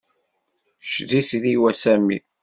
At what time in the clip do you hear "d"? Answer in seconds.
1.09-1.11